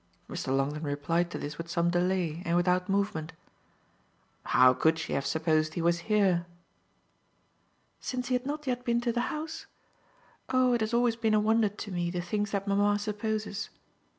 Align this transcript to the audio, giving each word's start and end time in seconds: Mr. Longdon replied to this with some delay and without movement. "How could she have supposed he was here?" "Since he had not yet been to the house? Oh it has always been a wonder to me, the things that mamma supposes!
Mr. 0.27 0.47
Longdon 0.47 0.81
replied 0.81 1.29
to 1.29 1.37
this 1.37 1.59
with 1.59 1.69
some 1.69 1.91
delay 1.91 2.41
and 2.43 2.57
without 2.57 2.89
movement. 2.89 3.33
"How 4.45 4.73
could 4.73 4.97
she 4.97 5.13
have 5.13 5.27
supposed 5.27 5.75
he 5.75 5.81
was 5.83 5.99
here?" 6.09 6.47
"Since 7.99 8.29
he 8.29 8.33
had 8.33 8.47
not 8.47 8.65
yet 8.65 8.83
been 8.83 8.99
to 9.01 9.13
the 9.13 9.21
house? 9.29 9.67
Oh 10.49 10.73
it 10.73 10.81
has 10.81 10.95
always 10.95 11.15
been 11.15 11.35
a 11.35 11.39
wonder 11.39 11.69
to 11.69 11.91
me, 11.91 12.09
the 12.09 12.19
things 12.19 12.49
that 12.49 12.67
mamma 12.67 12.97
supposes! 12.97 13.69